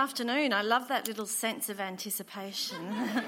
[0.00, 0.54] Afternoon.
[0.54, 2.78] I love that little sense of anticipation.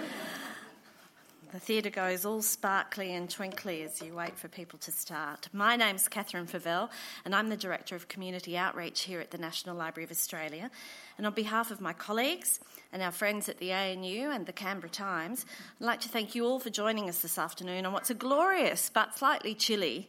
[1.53, 5.51] the theatre goes all sparkly and twinkly as you wait for people to start.
[5.53, 6.89] My name's Catherine Favell,
[7.27, 10.71] and I'm the Director of Community Outreach here at the National Library of Australia.
[11.19, 12.59] And on behalf of my colleagues
[12.91, 15.45] and our friends at the ANU and the Canberra Times,
[15.79, 18.89] I'd like to thank you all for joining us this afternoon on what's a glorious
[18.89, 20.09] but slightly chilly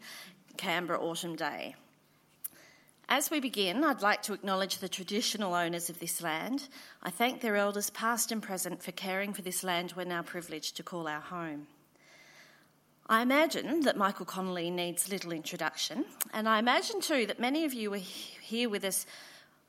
[0.55, 1.75] Canberra autumn day.
[3.09, 6.67] As we begin, I'd like to acknowledge the traditional owners of this land.
[7.01, 10.77] I thank their elders, past and present, for caring for this land we're now privileged
[10.77, 11.67] to call our home.
[13.07, 17.73] I imagine that Michael Connelly needs little introduction, and I imagine too that many of
[17.73, 19.05] you were here with us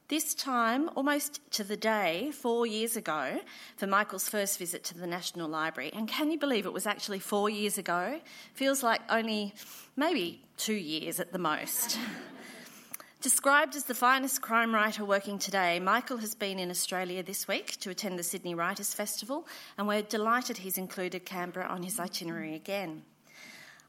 [0.08, 3.40] this time, almost to the day, four years ago,
[3.76, 5.90] for Michael's first visit to the National Library.
[5.92, 8.20] And can you believe it was actually four years ago?
[8.54, 9.54] Feels like only
[9.96, 11.98] maybe two years at the most.
[13.24, 17.80] Described as the finest crime writer working today, Michael has been in Australia this week
[17.80, 22.54] to attend the Sydney Writers' Festival, and we're delighted he's included Canberra on his itinerary
[22.54, 23.02] again.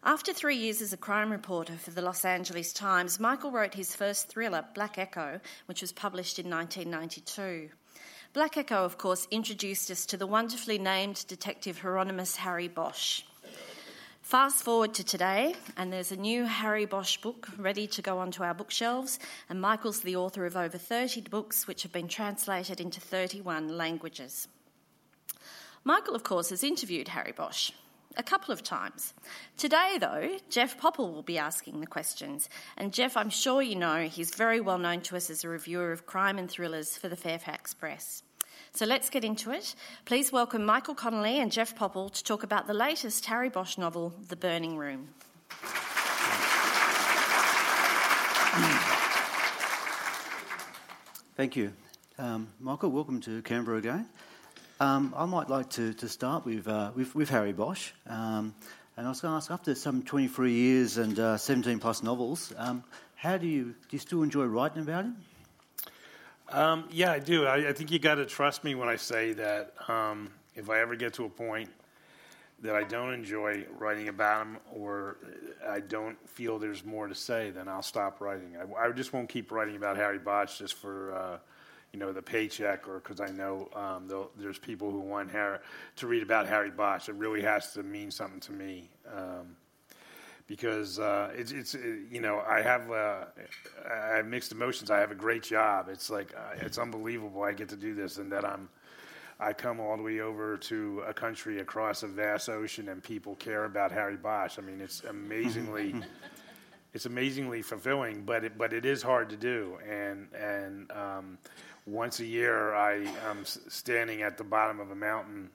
[0.06, 3.94] After three years as a crime reporter for the Los Angeles Times, Michael wrote his
[3.94, 7.72] first thriller, Black Echo, which was published in 1992.
[8.32, 13.24] Black Echo, of course, introduced us to the wonderfully named detective Hieronymus Harry Bosch.
[14.26, 18.42] Fast forward to today, and there's a new Harry Bosch book ready to go onto
[18.42, 23.00] our bookshelves, and Michael's the author of over 30 books which have been translated into
[23.00, 24.48] 31 languages.
[25.84, 27.70] Michael, of course, has interviewed Harry Bosch
[28.18, 29.14] a couple of times.
[29.58, 32.50] Today, though, Jeff Popple will be asking the questions.
[32.78, 35.92] And Jeff, I'm sure you know, he's very well known to us as a reviewer
[35.92, 38.24] of crime and thrillers for the Fairfax Press.
[38.76, 39.74] So let's get into it.
[40.04, 44.14] Please welcome Michael Connelly and Jeff Popple to talk about the latest Harry Bosch novel,
[44.28, 45.08] The Burning Room.
[51.38, 51.72] Thank you.
[52.20, 54.10] Um, Michael, welcome to Canberra again.
[54.82, 57.92] Um, I might like to, to start with, uh, with, with, Harry Bosch.
[58.08, 58.54] Um,
[58.98, 62.54] and I was going to ask, after some 23 years and uh, 17 plus novels,
[62.58, 62.84] um,
[63.16, 65.16] how do you, do you still enjoy writing about him?
[66.50, 67.46] Um, yeah, I do.
[67.46, 70.80] I, I think you got to trust me when I say that um, if I
[70.80, 71.70] ever get to a point
[72.62, 75.18] that I don't enjoy writing about him or
[75.68, 78.56] I don't feel there's more to say, then I'll stop writing.
[78.58, 81.14] I, I just won't keep writing about Harry Bosch just for.
[81.16, 81.38] Uh,
[81.96, 85.60] you know the paycheck, or because I know um, there's people who want Harry,
[85.96, 87.08] to read about Harry Bosch.
[87.08, 88.90] It really has to mean something to me.
[89.10, 89.56] Um,
[90.48, 93.26] because uh, it's, it's you know I have uh,
[93.92, 94.92] I have mixed emotions.
[94.92, 95.88] I have a great job.
[95.90, 98.70] It's like uh, it's unbelievable I get to do this, and that I'm
[99.40, 103.36] I come all the way over to a country across a vast ocean, and people
[103.36, 104.58] care about Harry Bosch.
[104.58, 105.96] I mean, it's amazingly.
[106.94, 109.78] it's amazingly fulfilling, but it, but it is hard to do.
[109.88, 111.38] And and um,
[111.86, 115.50] once a year, I am standing at the bottom of a mountain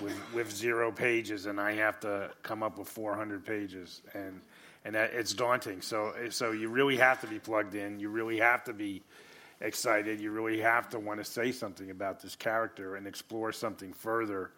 [0.00, 4.40] with, with zero pages, and I have to come up with 400 pages, and
[4.84, 5.80] and that, it's daunting.
[5.80, 8.00] So so you really have to be plugged in.
[8.00, 9.02] You really have to be
[9.60, 10.20] excited.
[10.20, 14.50] You really have to want to say something about this character and explore something further,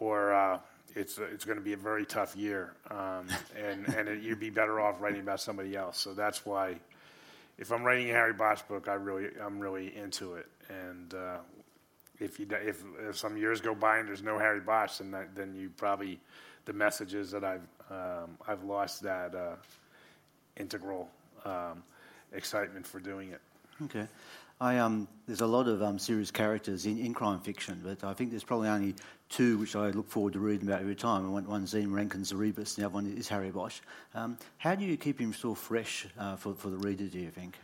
[0.00, 0.58] or uh,
[0.94, 3.26] it's it's going to be a very tough year, um,
[3.56, 5.98] and and it, you'd be better off writing about somebody else.
[5.98, 6.76] So that's why.
[7.60, 11.38] If I'm writing a Harry Bosch book, I really, I'm really into it, and uh,
[12.20, 15.34] if you if, if some years go by and there's no Harry Bosch, then that,
[15.34, 16.20] then you probably
[16.64, 19.56] the messages that I've um, I've lost that uh,
[20.56, 21.08] integral
[21.44, 21.82] um,
[22.32, 23.40] excitement for doing it.
[23.84, 24.06] Okay.
[24.60, 28.12] I, um, there's a lot of um, serious characters in, in crime fiction, but I
[28.12, 28.96] think there's probably only
[29.28, 31.30] two which I look forward to reading about every time.
[31.30, 33.78] One, one's Ian Rankin's Rebus, and the other one is Harry Bosch.
[34.14, 37.30] Um, how do you keep him still fresh uh, for, for the reader, do you
[37.30, 37.56] think?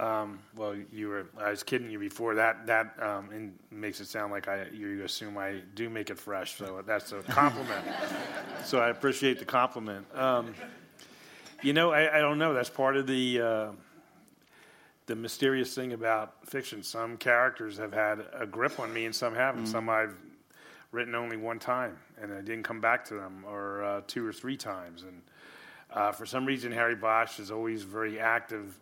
[0.00, 1.26] Um, well, you were.
[1.38, 2.34] I was kidding you before.
[2.34, 6.56] That that um, makes it sound like I you assume I do make it fresh.
[6.56, 7.84] So that's a compliment.
[8.64, 10.06] so I appreciate the compliment.
[10.16, 10.54] Um,
[11.62, 12.54] you know, I, I, don't know.
[12.54, 13.68] That's part of the uh,
[15.04, 16.82] the mysterious thing about fiction.
[16.82, 19.64] Some characters have had a grip on me, and some haven't.
[19.64, 19.72] Mm-hmm.
[19.72, 20.16] Some I've
[20.92, 24.32] written only one time, and I didn't come back to them, or uh, two or
[24.32, 25.02] three times.
[25.02, 25.20] And
[25.92, 28.78] uh, for some reason, Harry Bosch is always very active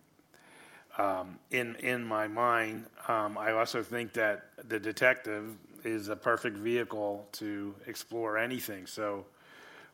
[0.98, 2.86] um, in in my mind.
[3.06, 8.86] Um, I also think that the detective is a perfect vehicle to explore anything.
[8.86, 9.24] So,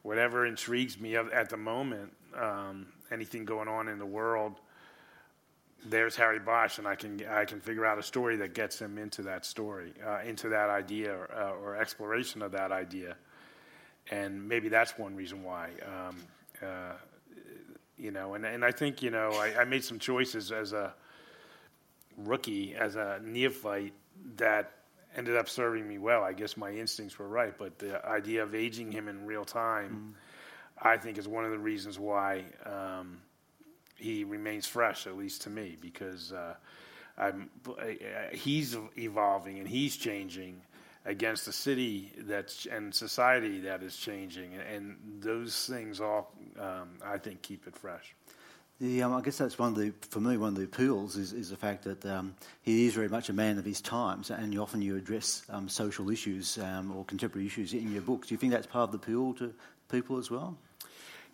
[0.02, 4.54] whatever intrigues me at the moment, um, anything going on in the world,
[5.86, 8.98] there's Harry Bosch, and I can I can figure out a story that gets him
[8.98, 13.16] into that story, uh, into that idea, or, uh, or, exploration of that idea.
[14.10, 15.70] And maybe that's one reason why.
[15.86, 16.16] Um,
[16.62, 16.92] uh,
[18.04, 20.92] you know, and, and I think, you know, I, I made some choices as a
[22.18, 23.94] rookie, as a neophyte,
[24.36, 24.72] that
[25.16, 26.22] ended up serving me well.
[26.22, 30.14] I guess my instincts were right, but the idea of aging him in real time,
[30.14, 30.84] mm.
[30.86, 33.22] I think, is one of the reasons why um,
[33.96, 36.54] he remains fresh, at least to me, because uh,
[37.16, 37.48] I'm,
[38.32, 40.60] he's evolving and he's changing
[41.04, 47.18] against a city that's and society that is changing, and those things all, um, I
[47.18, 48.14] think, keep it fresh.
[48.80, 51.32] The, um, I guess that's one of the, for me, one of the appeals is,
[51.32, 54.52] is the fact that um, he is very much a man of his times, and
[54.52, 58.28] you often you address um, social issues um, or contemporary issues in your books.
[58.28, 59.54] Do you think that's part of the appeal to
[59.88, 60.56] people as well?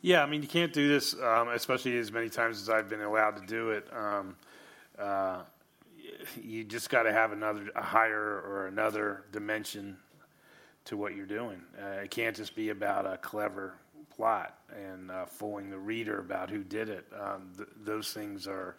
[0.02, 3.02] Yeah, I mean, you can't do this, um, especially as many times as I've been
[3.02, 3.86] allowed to do it.
[3.92, 4.36] Um,
[4.98, 5.42] uh,
[6.42, 9.96] you just got to have another, a higher or another dimension
[10.86, 11.60] to what you're doing.
[11.80, 13.74] Uh, it can't just be about a clever
[14.14, 17.06] plot and uh, fooling the reader about who did it.
[17.18, 18.76] Um, th- those things are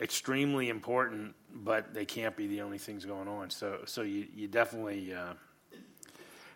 [0.00, 3.50] extremely important, but they can't be the only things going on.
[3.50, 5.34] So, so you, you definitely uh,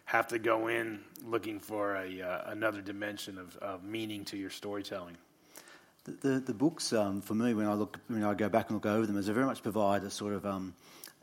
[0.07, 4.51] have to go in looking for a uh, another dimension of, of meaning to your
[4.51, 5.17] storytelling.
[6.07, 8.87] The, the, books, um, for me, when I look, when I go back and look
[8.87, 10.73] over them, is they very much provide a sort of um,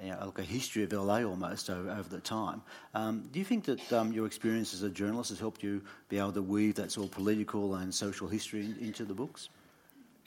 [0.02, 2.62] you know, like a history of LA almost over, over the time.
[2.94, 6.18] Um, do you think that um, your experience as a journalist has helped you be
[6.18, 9.50] able to weave that sort of political and social history in, into the books?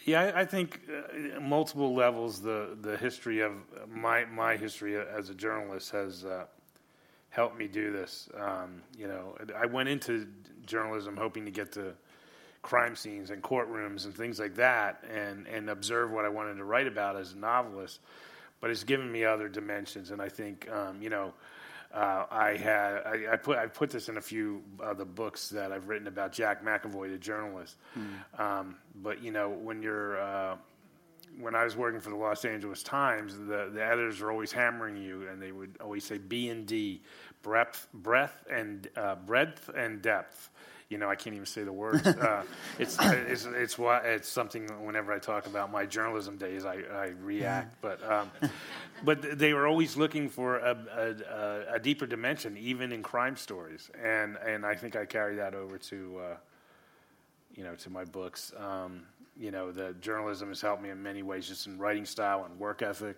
[0.05, 2.41] Yeah, I, I think uh, multiple levels.
[2.41, 3.52] The the history of
[3.88, 6.44] my my history as a journalist has uh,
[7.31, 8.29] helped me do this.
[8.38, 10.29] Um, you know, I went into
[10.64, 11.94] journalism hoping to get to
[12.66, 16.64] crime scenes and courtrooms and things like that, and and observe what I wanted to
[16.64, 18.00] write about as a novelist
[18.60, 20.10] but it's given me other dimensions.
[20.10, 21.32] And I think, um, you know,
[21.94, 25.48] uh, I had I, I, put I put this in a few of the books
[25.50, 27.76] that I've written about Jack McEvoy, the journalist.
[27.96, 28.40] Mm.
[28.40, 30.56] Um, but you know, when you're uh,
[31.38, 34.96] when I was working for the Los Angeles Times, the, the editors are always hammering
[34.96, 37.02] you, and they would always say B and D,
[37.42, 40.50] breadth, breadth and uh, breadth and depth
[40.88, 42.06] you know, I can't even say the words.
[42.17, 42.43] Uh,
[42.79, 47.06] it's, it's, it's, why, it's something whenever I talk about my journalism days, I, I
[47.21, 47.81] react.
[47.81, 48.31] But, um,
[49.05, 53.91] but they were always looking for a, a, a, deeper dimension, even in crime stories.
[54.03, 56.37] And, and I think I carry that over to, uh,
[57.55, 58.53] you know, to my books.
[58.59, 59.03] Um,
[59.38, 62.59] you know, the journalism has helped me in many ways, just in writing style and
[62.59, 63.17] work ethic.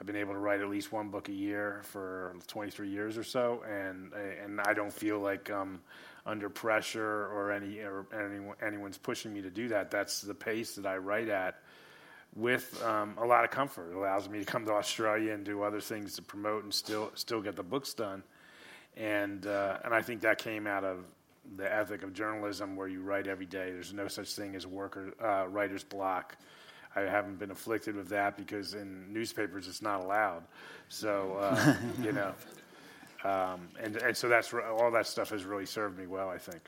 [0.00, 3.22] I've been able to write at least one book a year for 23 years or
[3.22, 4.12] so, and
[4.42, 5.80] and I don't feel like um,
[6.24, 9.90] under pressure or any or anyone, anyone's pushing me to do that.
[9.90, 11.60] That's the pace that I write at
[12.34, 13.90] with um, a lot of comfort.
[13.90, 17.10] It allows me to come to Australia and do other things to promote and still
[17.14, 18.22] still get the books done.
[18.96, 21.04] And uh, and I think that came out of
[21.56, 23.72] the ethic of journalism, where you write every day.
[23.72, 26.36] There's no such thing as worker uh, writer's block.
[26.94, 30.44] I haven't been afflicted with that because in newspapers it's not allowed.
[30.88, 32.34] So uh, you know,
[33.24, 36.60] um, and, and so that's all that stuff has really served me well, I think.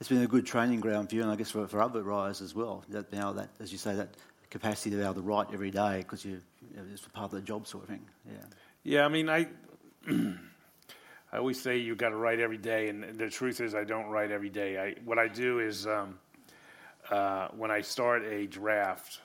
[0.00, 2.40] It's been a good training ground for you, and I guess for, for other writers
[2.40, 2.84] as well.
[2.88, 4.16] That know, that as you say, that
[4.50, 6.40] capacity to be able to write every day because you,
[6.70, 8.04] you know, it's part of the job sort of thing.
[8.26, 8.32] Yeah.
[8.84, 9.46] Yeah, I mean, I.
[11.32, 13.84] I always say you have got to write every day, and the truth is, I
[13.84, 14.76] don't write every day.
[14.76, 16.18] I, what I do is, um,
[17.10, 19.20] uh, when I start a draft,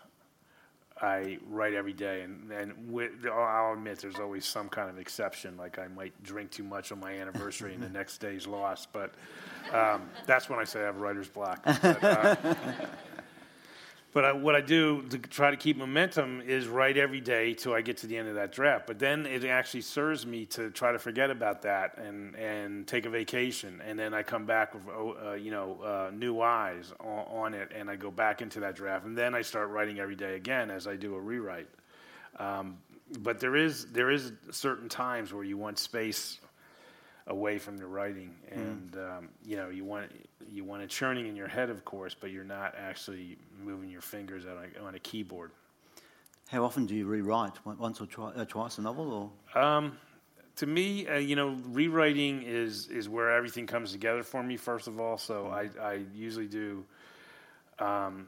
[1.01, 5.57] I write every day, and and with, I'll admit there's always some kind of exception,
[5.57, 8.91] like I might drink too much on my anniversary and the next day's lost.
[8.93, 9.13] But
[9.73, 11.63] um, that's when I say I have writer's block.
[11.63, 12.35] But, uh,
[14.17, 17.75] but I, what I do to try to keep momentum is write every day till
[17.75, 18.87] I get to the end of that draft.
[18.87, 23.05] But then it actually serves me to try to forget about that and, and take
[23.05, 23.79] a vacation.
[23.85, 27.53] And then I come back with oh, uh, you know uh, new eyes on, on,
[27.53, 29.05] it, and I go back into that draft.
[29.05, 31.69] And then I start writing every day again as I do a rewrite.
[32.39, 32.79] Um,
[33.19, 36.39] but there is there is certain times where you want space
[37.27, 38.59] away from the writing, hmm.
[38.59, 39.17] and mm.
[39.17, 40.11] um, you know you want
[40.49, 44.01] you want it churning in your head, of course, but you're not actually moving your
[44.01, 45.51] fingers on a, on a keyboard.
[46.49, 47.53] How often do you rewrite?
[47.65, 49.61] Once or twi- uh, twice a novel, or?
[49.61, 49.97] Um,
[50.55, 54.57] to me, uh, you know, rewriting is is where everything comes together for me.
[54.57, 55.53] First of all, so hmm.
[55.53, 56.85] I, I usually do
[57.79, 58.27] um,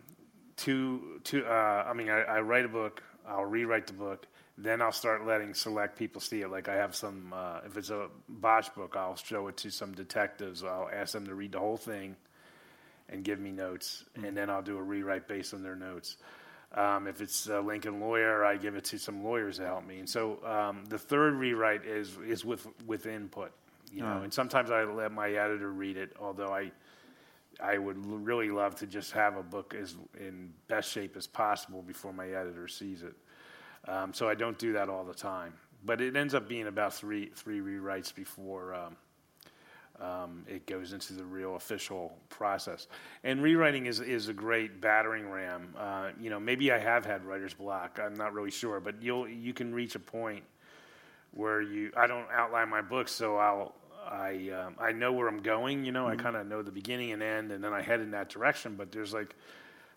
[0.58, 1.46] two two.
[1.46, 5.25] Uh, I mean, I, I write a book, I'll rewrite the book, then I'll start
[5.25, 6.50] letting select people see it.
[6.50, 9.93] Like I have some, uh, if it's a Bosch book, I'll show it to some
[9.93, 10.63] detectives.
[10.63, 12.15] I'll ask them to read the whole thing
[13.07, 14.25] and give me notes, mm-hmm.
[14.25, 16.17] and then I'll do a rewrite based on their notes.
[16.74, 20.00] Um, if it's a Lincoln lawyer, I give it to some lawyers to help me.
[20.00, 23.51] And so um, the third rewrite is is with with input,
[23.91, 24.19] you know.
[24.19, 24.24] Oh.
[24.24, 26.71] And sometimes I let my editor read it, although I
[27.62, 31.82] I would really love to just have a book as in best shape as possible
[31.82, 33.16] before my editor sees it.
[33.88, 35.54] Um, so I don't do that all the time.
[35.84, 38.96] but it ends up being about three three rewrites before um,
[40.01, 42.88] um, it goes into the real official process.
[43.24, 45.75] And rewriting is is a great battering ram.
[45.78, 48.00] Uh, you know, maybe I have had writer's block.
[48.01, 50.44] I'm not really sure, but you'll you can reach a point
[51.32, 53.75] where you I don't outline my books, so I'll
[54.10, 55.86] I um, I know where I'm going.
[55.86, 56.20] You know, mm-hmm.
[56.20, 58.75] I kind of know the beginning and end, and then I head in that direction.
[58.75, 59.36] But there's like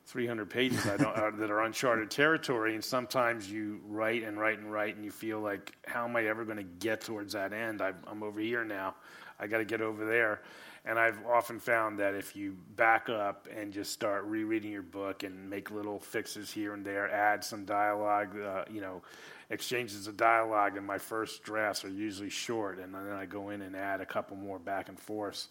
[0.06, 4.58] 300 pages I don't, uh, that are uncharted territory, and sometimes you write and write
[4.58, 7.52] and write, and you feel like, how am I ever going to get towards that
[7.52, 7.80] end?
[7.80, 8.94] i I'm over here now.
[9.38, 10.40] I got to get over there.
[10.84, 15.22] And I've often found that if you back up and just start rereading your book
[15.22, 19.00] and make little fixes here and there, add some dialogue, uh, you know,
[19.48, 23.62] exchanges of dialogue in my first drafts are usually short, and then I go in
[23.62, 25.48] and add a couple more back and forths.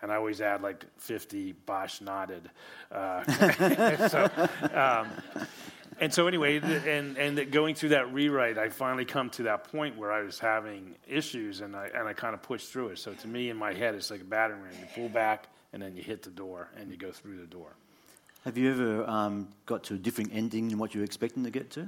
[0.00, 2.50] And I always add like 50 Bosch nodded.
[2.90, 3.24] Uh,
[4.08, 4.30] so,
[4.74, 5.46] um,
[6.02, 9.96] and so anyway, and and going through that rewrite, I finally come to that point
[9.96, 12.98] where I was having issues, and I and I kind of pushed through it.
[12.98, 14.72] So to me, in my head, it's like a battering ram.
[14.80, 17.76] You pull back, and then you hit the door, and you go through the door.
[18.44, 21.50] Have you ever um, got to a different ending than what you were expecting to
[21.50, 21.86] get to?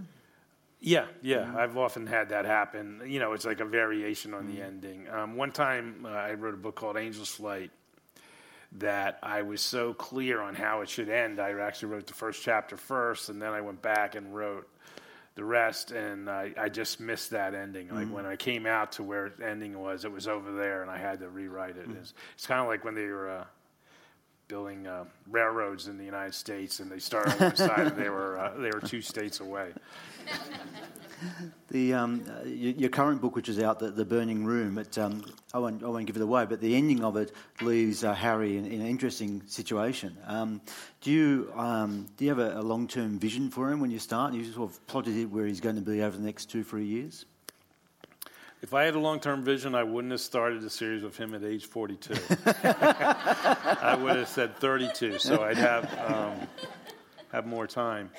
[0.81, 1.57] Yeah, yeah, mm-hmm.
[1.57, 3.03] I've often had that happen.
[3.07, 4.55] You know, it's like a variation on mm-hmm.
[4.55, 5.09] the ending.
[5.11, 7.73] Um, one time, uh, I wrote a book called Angel's Flight
[8.75, 11.41] that I was so clear on how it should end.
[11.41, 14.69] I actually wrote the first chapter first, and then I went back and wrote
[15.37, 17.89] the rest, and I, I just missed that ending.
[17.89, 18.15] Like mm-hmm.
[18.15, 20.99] when I came out to where the ending was, it was over there, and I
[20.99, 21.89] had to rewrite it.
[21.89, 21.99] Mm-hmm.
[21.99, 23.31] It's, it's kind of like when they were.
[23.31, 23.45] Uh,
[24.49, 28.09] building uh, railroads in the United States, and they started on one side, and they
[28.09, 29.73] were uh, they were two states away.
[31.69, 35.25] The um, uh, your, current book, which is out, the, the Burning Room, it, um,
[35.55, 37.33] I won't I won't give it away, but the ending of it
[37.63, 40.17] leaves uh, Harry in, in, an interesting situation.
[40.27, 40.61] Um,
[41.01, 43.99] do you um, do you have a, a long term vision for him when you
[43.99, 44.35] start?
[44.35, 46.85] You sort of plotted it where he's going to be over the next two three
[46.85, 47.25] years.
[48.65, 51.35] If I had a long term vision, I wouldn't have started the series with him
[51.35, 52.15] at age 42.
[52.47, 56.49] I would have said 32, so I'd have um,
[57.31, 58.11] have more time.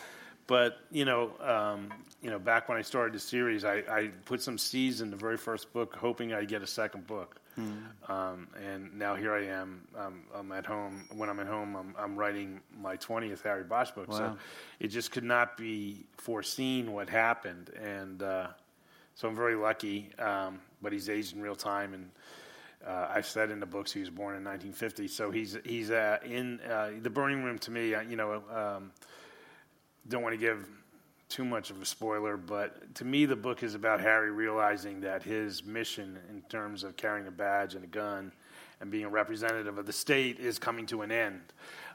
[0.45, 4.39] But you know, um, you know, back when I started the series, I, I, put
[4.39, 7.41] some seeds in the very first book, hoping I'd get a second book.
[7.57, 8.07] Mm.
[8.07, 9.81] Um, and now here I am.
[9.97, 11.05] Um, I'm at home.
[11.15, 14.09] When I'm at home, I'm, I'm writing my 20th Harry Bosch book.
[14.09, 14.17] Wow.
[14.17, 14.37] So
[14.79, 18.21] it just could not be foreseen what happened, and.
[18.21, 18.47] Uh,
[19.15, 22.09] so I'm very lucky, um, but he's aged in real time, and
[22.85, 25.07] uh, I've said in the books he was born in 1950.
[25.07, 27.57] So he's he's uh, in uh, the burning room.
[27.59, 28.91] To me, you know, um,
[30.07, 30.67] don't want to give
[31.29, 35.23] too much of a spoiler, but to me, the book is about Harry realizing that
[35.23, 38.31] his mission in terms of carrying a badge and a gun
[38.81, 41.41] and being a representative of the state is coming to an end.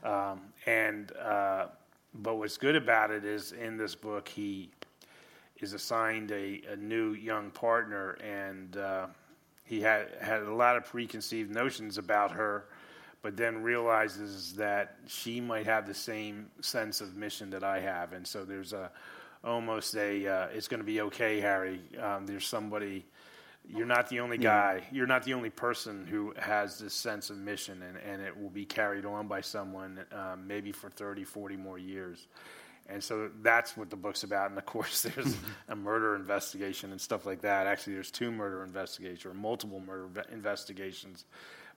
[0.02, 1.66] Um, and uh,
[2.14, 4.70] but what's good about it is in this book he
[5.62, 9.06] is assigned a, a new young partner, and uh,
[9.64, 12.66] he had had a lot of preconceived notions about her,
[13.22, 18.12] but then realizes that she might have the same sense of mission that I have,
[18.12, 18.90] and so there's a
[19.44, 21.80] almost a uh, it's going to be okay, Harry.
[22.00, 23.04] Um, there's somebody.
[23.68, 24.82] You're not the only guy.
[24.90, 28.50] You're not the only person who has this sense of mission, and, and it will
[28.50, 32.26] be carried on by someone um, maybe for 30, 40 more years.
[32.88, 34.50] And so that's what the book's about.
[34.50, 35.37] And of course, there's
[35.68, 37.66] a murder investigation and stuff like that.
[37.66, 41.25] Actually, there's two murder investigations or multiple murder investigations.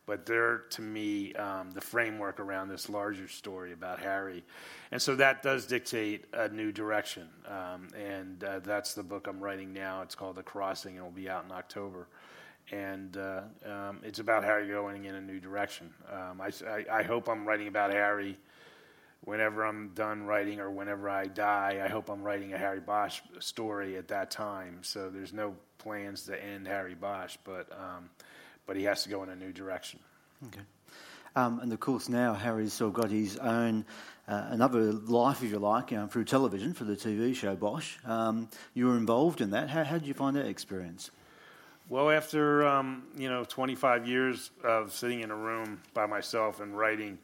[0.06, 4.44] But they're, to me, um, the framework around this larger story about Harry.
[4.92, 7.30] And so that does dictate a new direction.
[7.48, 10.02] Um, and uh, that's the book I'm writing now.
[10.02, 12.08] It's called The Crossing, and it will be out in October.
[12.70, 15.94] And uh, um, it's about Harry going in a new direction.
[16.12, 18.38] Um, I, I, I hope I'm writing about Harry
[19.26, 23.22] whenever I'm done writing or whenever I die, I hope I'm writing a Harry Bosch
[23.40, 24.80] story at that time.
[24.82, 28.10] So there's no plans to end Harry Bosch, but um,
[28.66, 30.00] but he has to go in a new direction.
[30.48, 30.62] Okay.
[31.36, 33.86] Um, and of course, now Harry's sort of got his own
[34.28, 37.98] uh, another life, if you like, um, through television for the TV show Bosch.
[38.06, 39.70] Um, you were involved in that.
[39.70, 41.10] How, how, did you find that experience?
[41.90, 46.78] Well, after um, you know 25 years of sitting in a room by myself and
[46.78, 47.18] writing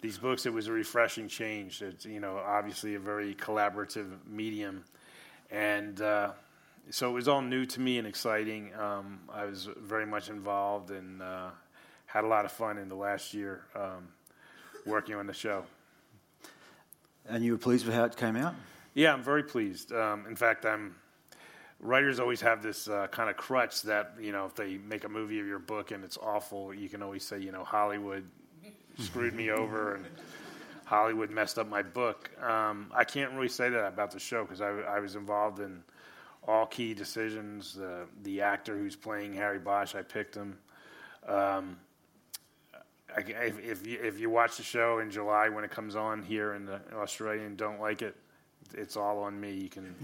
[0.00, 1.82] these books, it was a refreshing change.
[1.82, 4.84] It's you know obviously a very collaborative medium,
[5.50, 6.32] and uh,
[6.90, 8.74] so it was all new to me and exciting.
[8.74, 11.50] Um, I was very much involved and uh,
[12.06, 14.08] had a lot of fun in the last year um,
[14.86, 15.64] working on the show.
[17.28, 18.54] And you were pleased with how it came out?
[18.94, 19.92] Yeah, I'm very pleased.
[19.92, 20.96] Um, in fact, I'm.
[21.82, 25.08] Writers always have this uh, kind of crutch that you know if they make a
[25.08, 28.28] movie of your book and it's awful, you can always say you know Hollywood
[28.98, 30.06] screwed me over and
[30.90, 32.30] Hollywood messed up my book.
[32.42, 35.84] Um, I can't really say that about the show because I, I, was involved in
[36.48, 37.78] all key decisions.
[37.78, 40.58] Uh, the actor who's playing Harry Bosch, I picked him.
[41.28, 41.78] Um,
[43.16, 46.24] I, if, if, you, if you watch the show in July when it comes on
[46.24, 48.16] here in, the, in Australia and don't like it,
[48.74, 49.52] it's all on me.
[49.52, 49.94] You can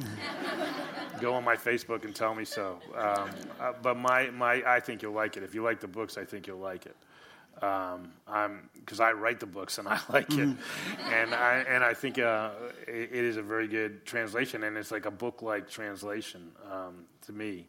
[1.20, 2.78] go on my Facebook and tell me so.
[2.96, 5.42] Um, uh, but my, my, I think you'll like it.
[5.42, 6.96] If you like the books, I think you'll like it.
[7.62, 10.56] Um, I'm because I write the books and I like it,
[11.10, 12.50] and I and I think uh,
[12.86, 17.32] it, it is a very good translation, and it's like a book-like translation um, to
[17.32, 17.66] me.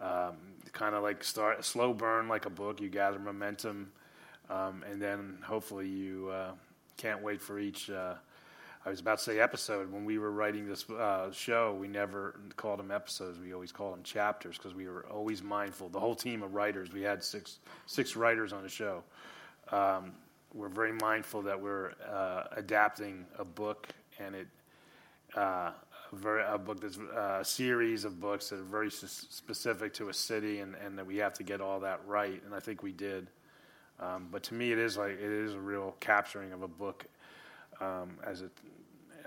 [0.00, 0.36] Um,
[0.72, 2.80] kind of like start slow burn like a book.
[2.80, 3.92] You gather momentum,
[4.50, 6.52] um, and then hopefully you uh,
[6.96, 7.90] can't wait for each.
[7.90, 8.14] Uh,
[8.86, 9.90] I was about to say episode.
[9.90, 13.38] When we were writing this uh, show, we never called them episodes.
[13.38, 15.88] We always called them chapters because we were always mindful.
[15.88, 19.02] The whole team of writers, we had six six writers on the show.
[19.72, 20.12] Um,
[20.52, 23.88] we're very mindful that we're uh, adapting a book,
[24.18, 24.48] and it
[25.34, 25.70] uh,
[26.12, 29.94] a, very, a book that's uh, a series of books that are very s- specific
[29.94, 32.42] to a city, and, and that we have to get all that right.
[32.44, 33.28] And I think we did.
[33.98, 37.06] Um, but to me, it is like it is a real capturing of a book
[37.80, 38.50] um, as a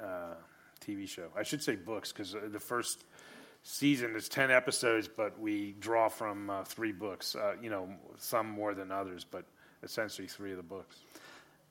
[0.03, 0.35] uh,
[0.79, 1.27] TV show.
[1.35, 3.05] I should say books because uh, the first
[3.63, 8.49] season is 10 episodes, but we draw from uh, three books, uh, you know, some
[8.49, 9.45] more than others, but
[9.83, 10.97] essentially three of the books.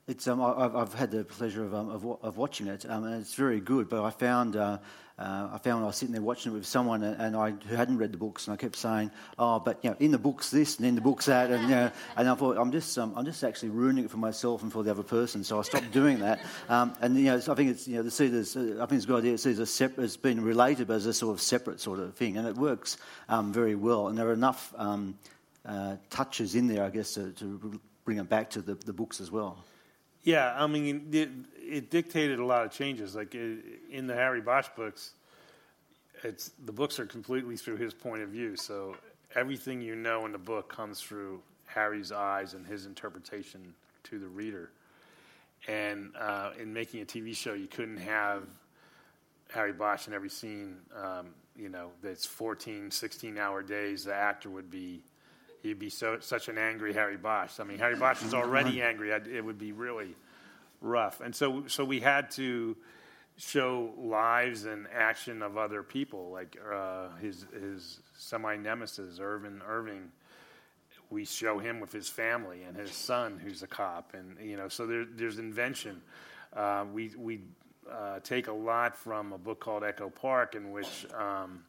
[0.07, 3.19] It's um, I've, I've had the pleasure of, um, of, of, watching it, um, and
[3.19, 3.89] it's very good.
[3.89, 4.77] But I found uh,
[5.19, 7.75] uh, I found I was sitting there watching it with someone, and, and, I who
[7.75, 10.49] hadn't read the books, and I kept saying, "Oh, but you know, in the books
[10.49, 13.11] this, and in the books that," and you know, and I thought I'm just um,
[13.17, 15.43] I'm just actually ruining it for myself and for the other person.
[15.43, 16.39] So I stopped doing that.
[16.69, 18.93] Um, and you know, I think it's you know, the see this, uh, I think
[18.93, 19.37] it's a good idea.
[19.37, 22.55] Separate, it's been related, but as a sort of separate sort of thing, and it
[22.55, 22.97] works
[23.29, 24.07] um, very well.
[24.07, 28.49] And there are enough uh, touches in there, I guess, to, to bring it back
[28.51, 29.63] to the, the books as well.
[30.27, 33.15] Yeah, I mean, it, it dictated a lot of changes.
[33.15, 35.13] Like in the Harry Bosch books,
[36.21, 38.57] it's the books are completely through his point of view.
[38.57, 38.97] So
[39.35, 44.27] everything you know in the book comes through Harry's eyes and his interpretation to the
[44.27, 44.69] reader.
[45.69, 48.43] And uh, in making a TV show, you couldn't have
[49.53, 50.75] Harry Bosch in every scene.
[50.93, 54.03] Um, you know, that's 14, 16 hour days.
[54.03, 55.03] The actor would be
[55.67, 57.59] he'd be so such an angry Harry Bosch.
[57.59, 59.11] I mean, Harry Bosch is already angry.
[59.11, 60.15] It would be really
[60.81, 61.21] rough.
[61.21, 62.75] And so, so we had to
[63.37, 70.11] show lives and action of other people, like uh, his his semi nemesis, Irvin Irving.
[71.09, 74.67] We show him with his family and his son, who's a cop, and you know,
[74.67, 76.01] so there, there's invention.
[76.53, 77.41] Uh, we we
[77.89, 81.63] uh, take a lot from a book called Echo Park, in which um,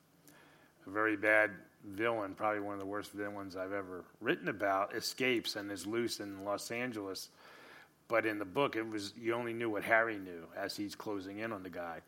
[0.86, 1.50] a very bad
[1.84, 6.20] villain, probably one of the worst villains I've ever written about, escapes and is loose
[6.20, 7.30] in Los Angeles.
[8.08, 11.38] But in the book, it was you only knew what Harry knew as he's closing
[11.38, 12.00] in on the guy.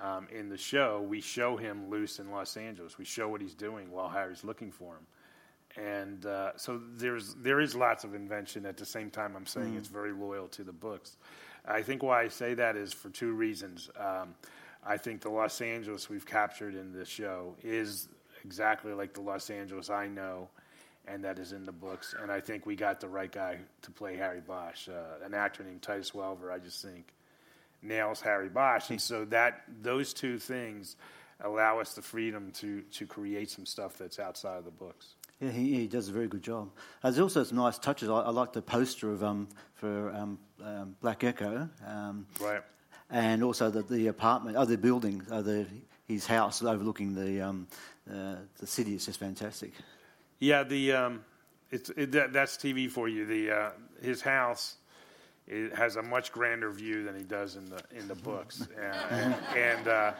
[0.00, 2.98] Um, in the show, we show him loose in Los Angeles.
[2.98, 7.60] We show what he's doing while Harry's looking for him, and uh, so there's there
[7.60, 8.64] is lots of invention.
[8.64, 9.78] At the same time, I'm saying mm.
[9.78, 11.18] it's very loyal to the books.
[11.66, 13.90] I think why I say that is for two reasons.
[13.96, 14.34] Um,
[14.84, 18.08] I think the Los Angeles we've captured in this show is
[18.44, 20.48] exactly like the Los Angeles I know,
[21.06, 22.14] and that is in the books.
[22.20, 25.62] And I think we got the right guy to play Harry Bosch, uh, an actor
[25.64, 26.52] named Titus Welliver.
[26.52, 27.06] I just think
[27.82, 30.96] nails Harry Bosch, and so that those two things
[31.44, 35.14] allow us the freedom to to create some stuff that's outside of the books.
[35.40, 36.70] Yeah, he, he does a very good job.
[37.02, 38.08] There's also some nice touches.
[38.08, 41.68] I, I like the poster of um, for um, um, Black Echo.
[41.84, 42.62] Um, right.
[43.10, 45.66] And also the, the apartment, oh, the building, uh, the,
[46.08, 47.66] his house overlooking the um,
[48.10, 49.72] uh, the city is just fantastic.
[50.38, 51.24] Yeah, the um,
[51.70, 53.26] it's it, that, that's TV for you.
[53.26, 54.76] The uh, his house
[55.46, 59.34] it has a much grander view than he does in the in the books, and
[59.56, 60.12] and, uh,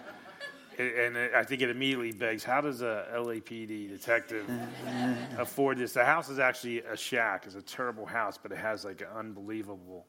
[0.79, 4.49] and I think it immediately begs, how does a LAPD detective
[5.39, 5.93] afford this?
[5.93, 7.45] The house is actually a shack.
[7.47, 10.07] It's a terrible house, but it has like an unbelievable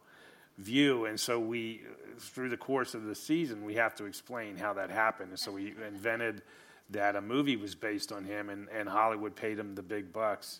[0.58, 1.82] view, and so we
[2.20, 5.30] through the course of the season we have to explain how that happened.
[5.30, 6.44] And so we invented
[6.90, 10.60] that a movie was based on him, and, and Hollywood paid him the big bucks.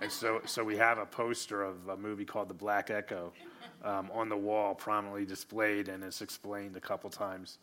[0.00, 3.32] And so, so we have a poster of a movie called The Black Echo
[3.84, 7.58] um, on the wall, prominently displayed, and it's explained a couple times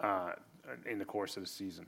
[0.00, 0.32] uh,
[0.86, 1.86] in the course of the season.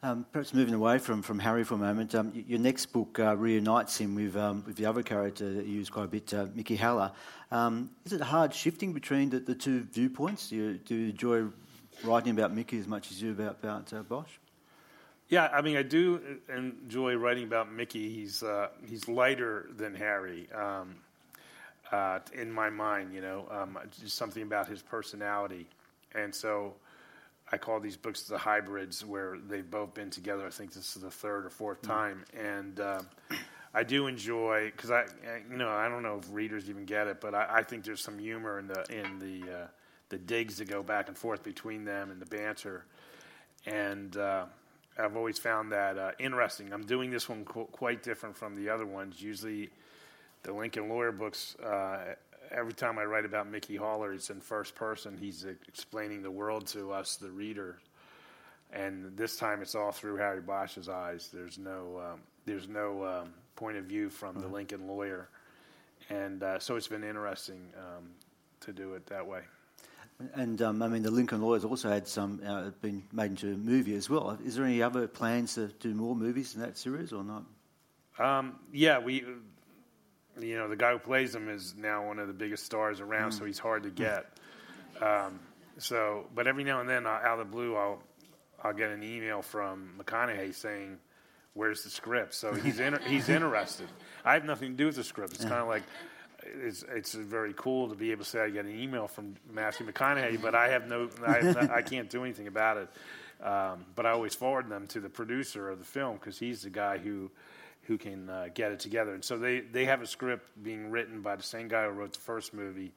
[0.00, 3.36] Um, perhaps moving away from, from Harry for a moment, um, your next book uh,
[3.36, 6.46] reunites him with, um, with the other character that you use quite a bit, uh,
[6.54, 7.10] Mickey Haller.
[7.50, 10.50] Um, is it hard shifting between the, the two viewpoints?
[10.50, 11.46] Do you, do you enjoy
[12.04, 14.30] writing about Mickey as much as you do about, about uh, Bosch?
[15.30, 18.08] Yeah, I mean, I do enjoy writing about Mickey.
[18.08, 20.94] He's uh, he's lighter than Harry, um,
[21.92, 23.12] uh, in my mind.
[23.12, 25.66] You know, um, just something about his personality,
[26.14, 26.72] and so
[27.50, 30.46] I call these books the hybrids, where they've both been together.
[30.46, 33.02] I think this is the third or fourth time, and uh,
[33.72, 37.06] I do enjoy because I, I, you know, I don't know if readers even get
[37.06, 39.66] it, but I, I think there's some humor in the in the uh,
[40.10, 42.84] the digs that go back and forth between them and the banter,
[43.64, 44.44] and uh,
[44.98, 46.72] I've always found that uh, interesting.
[46.72, 49.22] I'm doing this one qu- quite different from the other ones.
[49.22, 49.70] Usually,
[50.42, 51.56] the Lincoln Lawyer books.
[52.50, 55.18] Every time I write about Mickey Haller, it's in first person.
[55.18, 57.78] He's explaining the world to us, the reader.
[58.72, 61.30] And this time, it's all through Harry Bosch's eyes.
[61.32, 65.28] There's no, um, there's no um, point of view from the Lincoln lawyer,
[66.10, 68.10] and uh, so it's been interesting um,
[68.60, 69.40] to do it that way.
[70.34, 73.56] And um, I mean, the Lincoln Lawyers also had some uh, been made into a
[73.56, 74.36] movie as well.
[74.44, 77.44] Is there any other plans to do more movies in that series or not?
[78.18, 79.24] Um, yeah, we
[80.40, 83.32] you know, the guy who plays him is now one of the biggest stars around,
[83.32, 83.38] mm.
[83.38, 84.26] so he's hard to get.
[85.00, 85.38] Um,
[85.78, 88.02] so, but every now and then, uh, out of the blue, I'll
[88.62, 90.98] I'll get an email from McConaughey saying,
[91.54, 93.88] "Where's the script?" So he's inter- he's interested.
[94.24, 95.34] I have nothing to do with the script.
[95.34, 95.84] It's kind of like
[96.42, 99.86] it's it's very cool to be able to say I get an email from Matthew
[99.86, 102.88] McConaughey, but I have no I, have I can't do anything about it.
[103.40, 106.70] Um, but I always forward them to the producer of the film because he's the
[106.70, 107.30] guy who
[107.88, 109.14] who can uh, get it together.
[109.14, 112.12] And so they, they have a script being written by the same guy who wrote
[112.12, 112.92] the first movie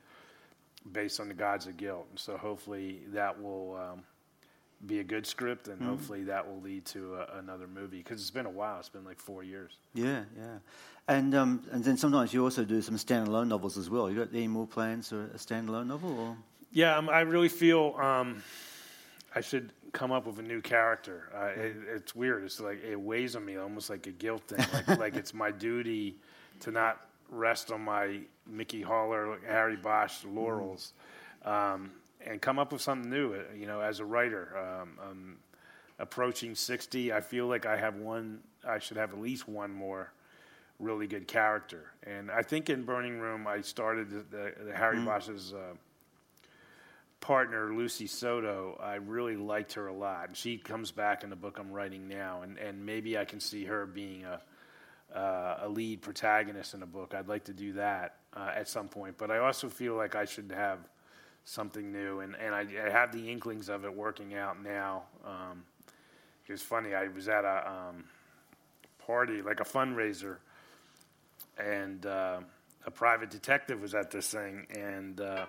[0.91, 2.07] based on the Gods of Guilt.
[2.09, 4.03] And so hopefully that will um,
[4.85, 5.89] be a good script and mm-hmm.
[5.89, 8.79] hopefully that will lead to a, another movie because it's been a while.
[8.79, 9.77] It's been like four years.
[9.93, 10.57] Yeah, yeah.
[11.07, 14.09] And um, and then sometimes you also do some standalone novels as well.
[14.09, 16.19] You got any more plans for a standalone novel?
[16.19, 16.37] Or?
[16.71, 18.43] Yeah, um, I really feel um,
[19.33, 21.29] I should come up with a new character.
[21.35, 22.43] Uh, it, it's weird.
[22.43, 24.65] It's like it weighs on me almost like a guilt thing.
[24.73, 26.15] Like like it's my duty
[26.61, 30.93] to not rest on my Mickey Haller, Harry Bosch laurels,
[31.45, 31.91] um,
[32.25, 33.33] and come up with something new.
[33.33, 35.37] Uh, you know, as a writer, um, um,
[35.99, 38.39] approaching sixty, I feel like I have one.
[38.67, 40.11] I should have at least one more
[40.79, 41.91] really good character.
[42.03, 45.05] And I think in Burning Room, I started the, the, the Harry mm-hmm.
[45.05, 45.53] Bosch's.
[45.53, 45.75] Uh,
[47.21, 50.31] partner, Lucy Soto, I really liked her a lot.
[50.33, 53.63] She comes back in the book I'm writing now, and, and maybe I can see
[53.65, 54.41] her being a,
[55.17, 57.13] uh, a lead protagonist in a book.
[57.13, 59.17] I'd like to do that uh, at some point.
[59.17, 60.79] But I also feel like I should have
[61.45, 65.03] something new, and, and I, I have the inklings of it working out now.
[65.25, 65.63] Um,
[66.57, 68.03] funny, I was at a um,
[69.05, 70.37] party, like a fundraiser,
[71.57, 72.39] and uh,
[72.85, 75.45] a private detective was at this thing, and uh,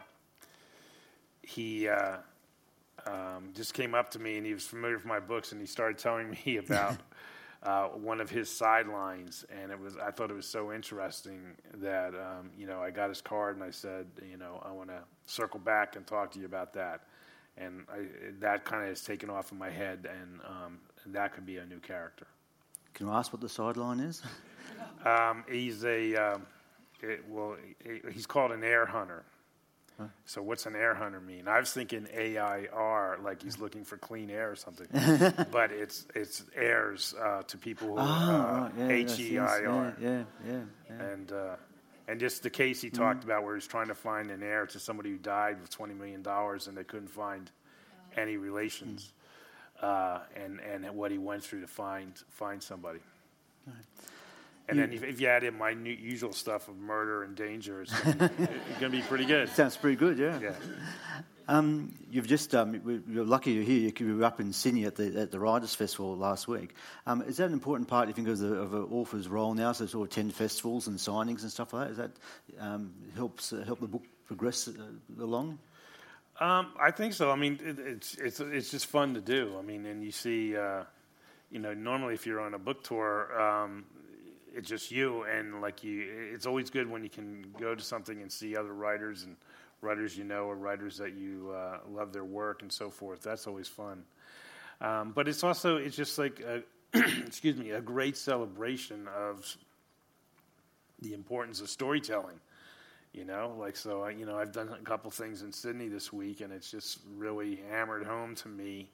[1.43, 2.17] he uh,
[3.07, 5.67] um, just came up to me and he was familiar with my books and he
[5.67, 6.97] started telling me about
[7.63, 11.41] uh, one of his sidelines and it was I thought it was so interesting
[11.75, 14.89] that um, you know I got his card and I said you know I want
[14.89, 17.03] to circle back and talk to you about that
[17.57, 18.07] and I,
[18.41, 21.59] that kind of has taken off in my head and, um, and that could be
[21.59, 22.27] a new character.
[22.95, 24.23] Can I ask what the sideline is?
[25.05, 26.47] Um, he's a um,
[27.03, 27.57] it, well,
[28.11, 29.25] he's called an heir hunter.
[30.25, 31.49] So what's an air hunter mean?
[31.49, 34.89] I was thinking AIR, like he's looking for clean air or something,
[35.51, 39.97] but it's it's heirs uh, to people who oh, uh, H E I R.
[40.01, 41.03] Yeah, yeah, yeah.
[41.03, 41.57] And uh,
[42.09, 43.31] and just the case he talked mm-hmm.
[43.31, 46.23] about where he's trying to find an heir to somebody who died with twenty million
[46.23, 47.51] dollars and they couldn't find
[48.17, 49.13] any relations,
[49.83, 50.41] mm-hmm.
[50.41, 53.01] and and what he went through to find find somebody.
[54.69, 57.83] And then if, if, you add in my new, usual stuff of murder and danger,
[57.83, 58.31] it's going
[58.81, 59.49] to be pretty good.
[59.51, 60.39] Sounds pretty good, yeah.
[60.41, 60.55] Yeah.
[61.49, 63.91] Um, you've just um, you're lucky you're here.
[63.99, 66.75] You were up in Sydney at the at the Writers Festival last week.
[67.07, 68.09] Um, is that an important part?
[68.09, 69.73] You think of the of an author's role now?
[69.73, 71.91] So sort of ten festivals and signings and stuff like that.
[71.91, 72.11] Is that
[72.61, 75.59] um, helps uh, help the book progress uh, along?
[76.41, 77.31] Um, I think so.
[77.31, 79.57] I mean, it, it's it's it's just fun to do.
[79.59, 80.85] I mean, and you see, uh,
[81.51, 83.85] you know, normally if you're on a book tour, um,
[84.55, 88.21] it's just you and like you it's always good when you can go to something
[88.23, 89.37] and see other writers and
[89.81, 93.23] writers you know or writers that you uh, love their work and so forth.
[93.23, 94.05] That's always fun.
[94.81, 96.63] Um, but it's also it's just like a,
[97.27, 99.57] excuse me a great celebration of
[101.01, 102.39] the importance of storytelling
[103.13, 103.55] you know?
[103.59, 106.53] Like so I, you know i've done a couple things in sydney this week and
[106.53, 108.89] it's just really hammered home to me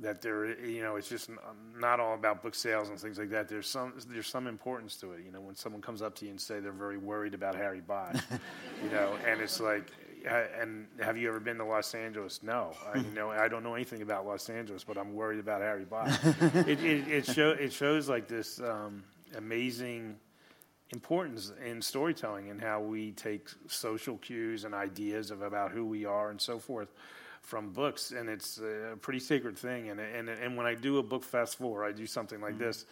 [0.00, 1.30] that there, you know, it's just
[1.76, 3.48] not all about book sales and things like that.
[3.48, 5.24] There's some, there's some importance to it.
[5.24, 7.80] You know, when someone comes up to you and say they're very worried about Harry
[7.80, 8.20] Bosch,
[8.84, 9.90] you know, and it's like,
[10.60, 12.42] and have you ever been to Los Angeles?
[12.42, 15.60] No, I, you know, I don't know anything about Los Angeles, but I'm worried about
[15.62, 16.16] Harry Bosch.
[16.24, 19.04] it, it, it, show, it shows like this um,
[19.36, 20.16] amazing
[20.90, 26.04] importance in storytelling and how we take social cues and ideas of about who we
[26.04, 26.88] are and so forth
[27.48, 29.88] from books, and it's a pretty sacred thing.
[29.88, 32.64] And and and when I do a book festival or I do something like mm-hmm.
[32.64, 32.84] this,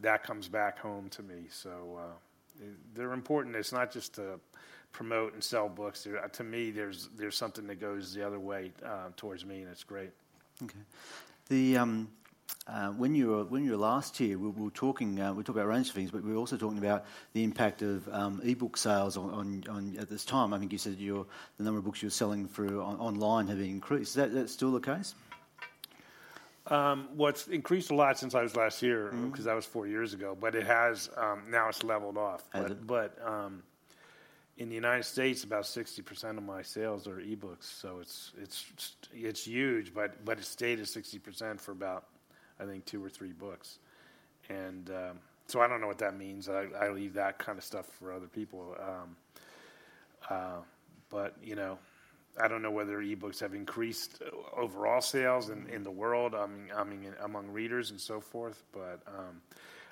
[0.00, 1.46] that comes back home to me.
[1.50, 3.54] So uh, they're important.
[3.54, 4.40] It's not just to
[4.92, 6.04] promote and sell books.
[6.04, 9.70] There, to me, there's there's something that goes the other way uh, towards me, and
[9.70, 10.10] it's great.
[10.62, 10.80] Okay.
[11.48, 12.08] The um,
[12.66, 15.42] uh, when you were when you were last here, we, we were talking uh, we
[15.42, 18.06] talked about a range of things, but we were also talking about the impact of
[18.12, 20.52] um, ebook sales on, on, on, at this time.
[20.52, 23.60] I think you said your the number of books you're selling through on, online have
[23.60, 24.10] increased.
[24.10, 25.14] Is that, that still the case?
[26.66, 29.42] Um, well, it's increased a lot since I was last here because mm-hmm.
[29.44, 30.36] that was four years ago.
[30.38, 32.42] But it has um, now it's leveled off.
[32.52, 33.62] Has but, but um,
[34.58, 38.66] in the United States, about sixty percent of my sales are ebooks, so it's it's
[39.14, 39.94] it's huge.
[39.94, 42.04] But but it stayed at sixty percent for about
[42.60, 43.78] I think two or three books,
[44.48, 46.48] and um, so I don't know what that means.
[46.48, 48.76] I, I, leave that kind of stuff for other people.
[48.80, 49.16] Um,
[50.28, 50.60] uh,
[51.10, 51.78] but you know,
[52.40, 54.22] I don't know whether ebooks have increased
[54.56, 56.34] overall sales in, in the world.
[56.34, 58.62] I mean, I mean, among readers and so forth.
[58.72, 59.40] But um,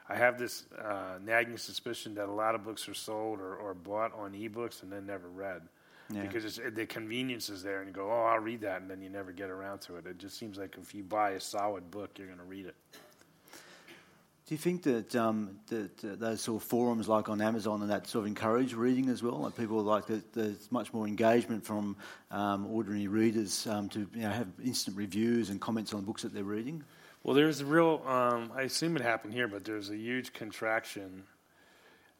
[0.08, 3.74] I have this uh, nagging suspicion that a lot of books are sold or, or
[3.74, 5.62] bought on ebooks and then never read.
[6.08, 6.22] Yeah.
[6.22, 9.08] Because the convenience is there, and you go, "Oh, I'll read that," and then you
[9.08, 10.06] never get around to it.
[10.06, 12.76] It just seems like if you buy a solid book, you're going to read it.
[14.46, 17.90] Do you think that, um, that uh, those sort of forums like on Amazon and
[17.90, 19.38] that sort of encourage reading as well?
[19.38, 21.96] Like people like that there's much more engagement from
[22.30, 26.32] um, ordinary readers um, to you know, have instant reviews and comments on books that
[26.32, 26.84] they're reading?
[27.24, 31.24] Well, there's a real, um, I assume it happened here, but there's a huge contraction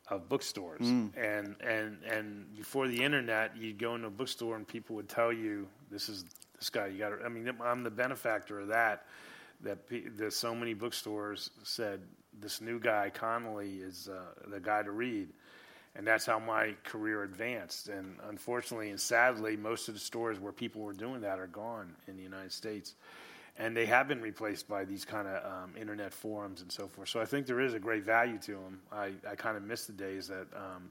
[0.08, 0.86] of bookstores.
[0.86, 1.10] Mm.
[1.16, 5.32] And, and, and before the internet, you'd go into a bookstore and people would tell
[5.32, 6.24] you, this is
[6.58, 9.04] this guy, you got to, I mean, I'm the benefactor of that
[9.62, 9.78] that,
[10.16, 12.00] that so many bookstores said
[12.40, 15.28] this new guy Connelly is uh, the guy to read,
[15.94, 17.88] and that's how my career advanced.
[17.88, 21.94] And unfortunately and sadly, most of the stores where people were doing that are gone
[22.06, 22.94] in the United States,
[23.58, 27.08] and they have been replaced by these kind of um, internet forums and so forth.
[27.08, 28.80] So I think there is a great value to them.
[28.92, 30.46] I, I kind of miss the days that.
[30.54, 30.90] Um,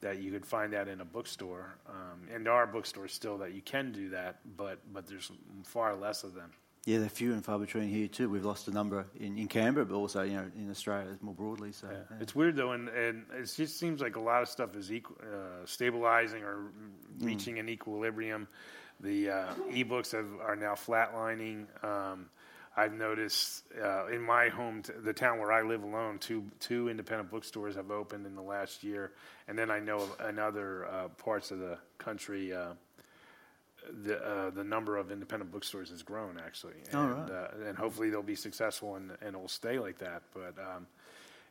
[0.00, 3.54] that you could find that in a bookstore, um, and there are bookstores still that
[3.54, 5.30] you can do that, but but there's
[5.62, 6.50] far less of them.
[6.84, 8.28] Yeah, they're few and far between here too.
[8.28, 11.70] We've lost a number in, in Canberra, but also you know in Australia more broadly.
[11.70, 11.98] So yeah.
[12.10, 12.16] Yeah.
[12.20, 15.64] it's weird though, and, and it just seems like a lot of stuff is uh,
[15.64, 17.24] stabilizing or mm.
[17.24, 17.60] reaching mm.
[17.60, 18.48] an equilibrium.
[19.02, 21.66] The uh, ebooks have, are now flatlining.
[21.84, 22.30] Um,
[22.76, 26.88] I've noticed uh, in my home, t- the town where I live alone, two two
[26.88, 29.12] independent bookstores have opened in the last year,
[29.48, 32.72] and then I know in other uh, parts of the country uh,
[34.04, 37.30] the uh, the number of independent bookstores has grown actually, and, right.
[37.30, 40.22] uh, and hopefully they'll be successful and and it will stay like that.
[40.32, 40.86] But um,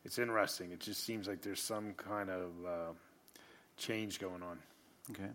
[0.04, 0.72] it's interesting.
[0.72, 2.92] It just seems like there's some kind of uh,
[3.76, 4.58] change going on.
[5.10, 5.30] Okay.